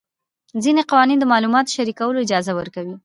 [0.63, 2.95] ځینې قوانین د معلوماتو شریکولو اجازه ورکوي.